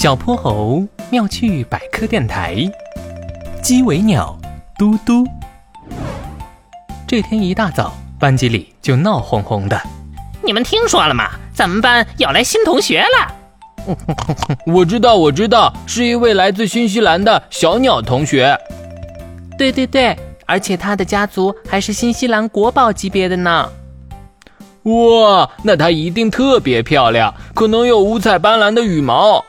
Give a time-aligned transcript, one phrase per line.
[0.00, 2.56] 小泼猴妙趣百科电台，
[3.62, 4.34] 鸡尾鸟
[4.78, 5.26] 嘟嘟。
[7.06, 9.78] 这天一大早，班级里就闹哄哄的。
[10.40, 11.28] 你们听说了吗？
[11.52, 13.94] 咱们班要来新同学了。
[14.64, 18.58] 我知道，我知道，是一位来自新西兰的小鸟同学。
[19.58, 23.68] 对对对，而且他的家族还是新西兰国宝级别的呢。
[24.84, 29.44] 哇，那她一定特别漂亮，可能有五彩斑斓的羽毛，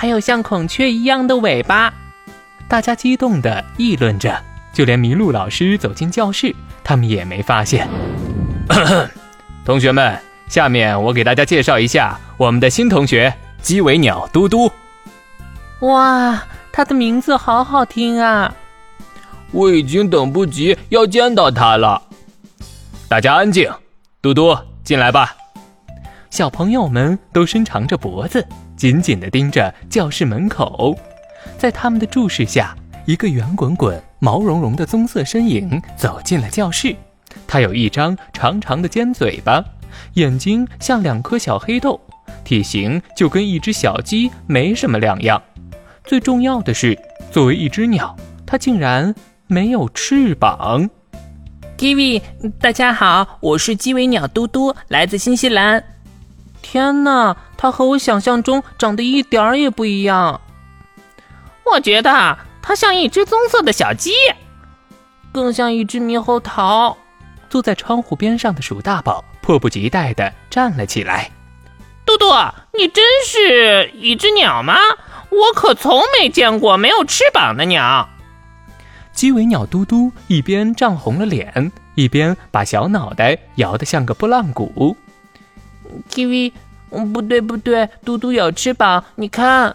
[0.00, 1.92] 还有像孔雀一样的尾巴。
[2.66, 7.86] 大家激动地议论着，就连麋鹿老师走进教室，他们也没发现。
[9.62, 10.18] 同学们，
[10.48, 14.72] 下面我给大家介绍一下我们的新同学鸡尾鸟嘟嘟。
[15.80, 18.54] 哇，它的名字好好听啊！
[19.52, 22.00] 我已经等不及要见到它了。
[23.06, 23.70] 大家安静。
[24.22, 25.36] 嘟嘟，进来吧！
[26.30, 28.46] 小朋友们都伸长着脖子，
[28.80, 30.98] 紧紧地盯着教室门口。
[31.58, 32.74] 在他们的注视下，
[33.04, 36.96] 一个圆滚滚、毛茸茸的棕色身影走进了教室。
[37.46, 39.62] 它有一张长长的尖嘴巴，
[40.14, 42.00] 眼睛像两颗小黑豆，
[42.42, 45.42] 体型就跟一只小鸡没什么两样。
[46.06, 46.98] 最重要的是，
[47.30, 49.14] 作为一只鸟，它竟然
[49.46, 50.88] 没有翅膀。
[51.76, 52.22] Kiwi，
[52.58, 55.84] 大家好，我是鸡尾鸟嘟嘟，来自新西兰。
[56.62, 60.40] 天哪，它和我想象中长得一点儿也不一样。
[61.64, 64.12] 我觉得它像一只棕色的小鸡，
[65.32, 66.96] 更像一只猕猴桃。
[67.48, 71.30] 坐在窗户边上的鼠大宝迫不及待地站了起来。
[72.04, 72.26] 嘟嘟，
[72.78, 74.74] 你真是一只鸟吗？
[75.30, 78.08] 我可从没见过没有翅膀的鸟。
[79.12, 84.96] 鸡尾鸟嘟嘟一边涨红了脸，一边把小脑袋摇得像个拨浪鼓。
[86.10, 86.52] Kiwi，
[87.12, 89.74] 不对不对，嘟嘟有翅膀，你看。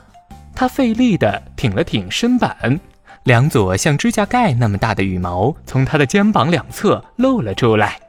[0.55, 2.79] 它费力地挺了挺身板，
[3.23, 7.99] 两撮像指甲盖那么大的羽毛从它的肩膀两侧露了出来。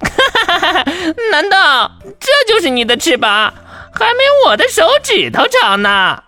[0.00, 0.08] 哈
[0.46, 0.84] 哈哈哈！
[1.30, 3.52] 难道这就是你的翅膀？
[3.92, 6.22] 还没我的手指头长呢。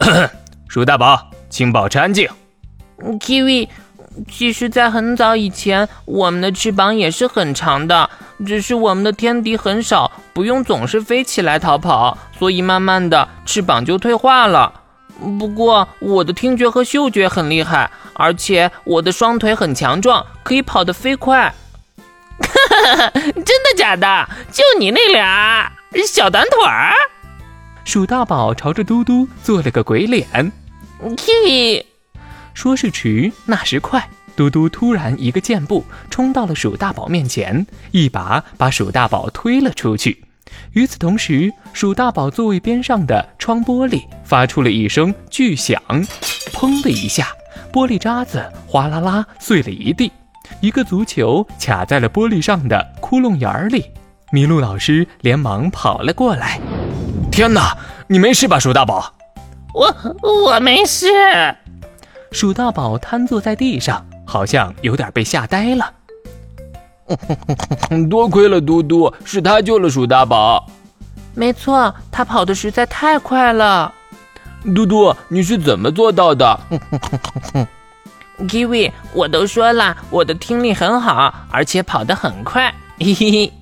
[0.68, 2.28] 鼠大宝，请保持安静。
[2.98, 3.68] Kiwi，
[4.30, 8.10] 其实，在很早以前，我们的翅膀也是很长的，
[8.46, 14.80] 只是我们的天敌很少，不用总是飞起来逃跑，所以慢慢的翅膀就退化了。
[15.38, 21.54] 不过，我的听觉和嗅觉很厉害，而且我的双腿很强壮，可以跑得飞快。
[22.40, 24.28] 哈哈，真的假的？
[24.50, 25.72] 就你那俩
[26.06, 26.92] 小短腿儿？
[27.84, 30.50] 鼠大宝朝着嘟嘟做了个鬼脸。
[31.00, 31.84] Kiwi。
[32.54, 40.24] 说时迟，那时快，嘟嘟突然一个箭步冲到了鼠大宝面前，一把把鼠大宝推了出去。
[40.72, 45.80] 与此同时，鼠大宝座位边上的窗玻璃发出了一声巨响，
[46.52, 47.28] 砰的一下，
[47.72, 50.10] 玻璃渣子哗啦啦碎了一地，
[50.60, 53.84] 一个足球卡在了玻璃上的窟窿眼里。
[54.32, 56.60] 麋鹿老师连忙跑了过来
[57.30, 57.76] ：“天哪，
[58.08, 59.14] 你没事吧，鼠大宝
[59.74, 61.06] ？”“我我没事。”
[62.32, 65.92] 鼠大宝瘫坐在地上，好像有点被吓呆了。
[68.08, 70.66] 多亏了嘟嘟，是他救了鼠大宝。
[71.34, 73.92] 没错，他跑的实在太快了。
[74.74, 76.58] 嘟嘟，你是怎么做到的
[78.38, 82.72] ？Kiwi，我都说了，我的听力很好，而且跑得很快。
[82.98, 83.52] 嘿嘿嘿。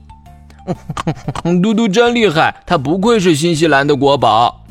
[1.61, 4.65] 嘟嘟真厉害，他不愧是新西兰的国宝。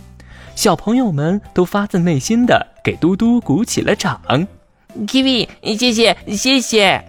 [0.56, 4.22] 小朋友们都发自内心的给嘟嘟鼓起了掌。
[5.08, 5.48] Kiwi，
[5.78, 7.04] 谢谢谢谢。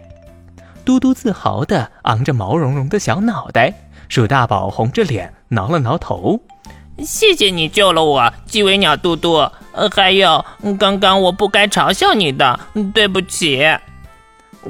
[0.84, 3.72] 嘟嘟自豪地昂着毛茸茸的小脑袋。
[4.08, 6.40] 鼠大宝红着脸挠了挠头。
[6.98, 9.48] 谢谢你救了我，鸡尾鸟嘟嘟。
[9.72, 10.44] 呃，还有，
[10.78, 12.60] 刚刚我不该嘲笑你的，
[12.92, 13.64] 对不起。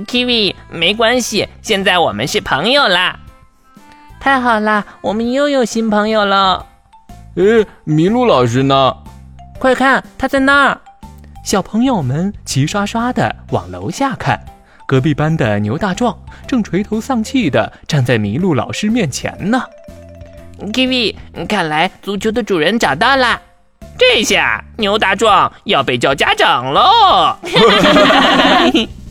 [0.07, 3.19] Kiwi，没关系，现在我们是朋友啦。
[4.21, 6.65] 太好啦，我们又有新朋友了。
[7.35, 8.97] 诶，麋鹿老师呢？
[9.59, 10.81] 快看，他在那儿！
[11.43, 14.39] 小朋友们齐刷刷地往楼下看，
[14.87, 16.17] 隔壁班的牛大壮
[16.47, 19.61] 正垂头丧气地站在麋鹿老师面前呢。
[20.73, 21.17] Kiwi，
[21.49, 23.43] 看来足球的主人找到了，
[23.99, 27.37] 这下牛大壮要被叫家长喽！